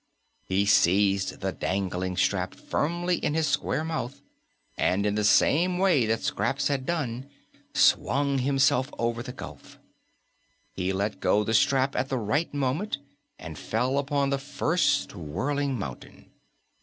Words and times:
He 0.41 0.65
seized 0.65 1.41
the 1.41 1.51
dangling 1.51 2.17
strap 2.17 2.55
firmly 2.55 3.17
in 3.17 3.35
his 3.35 3.45
square 3.47 3.83
mouth, 3.83 4.19
and 4.75 5.05
in 5.05 5.13
the 5.13 5.23
same 5.23 5.77
way 5.77 6.07
that 6.07 6.23
Scraps 6.23 6.69
had 6.69 6.87
done 6.87 7.29
swung 7.75 8.39
himself 8.39 8.89
over 8.97 9.21
the 9.21 9.31
gulf. 9.31 9.77
He 10.73 10.91
let 10.91 11.19
go 11.19 11.43
the 11.43 11.53
strap 11.53 11.95
at 11.95 12.09
the 12.09 12.17
right 12.17 12.51
moment 12.51 12.97
and 13.37 13.59
fell 13.59 13.99
upon 13.99 14.31
the 14.31 14.39
first 14.39 15.13
whirling 15.13 15.77
mountain. 15.77 16.31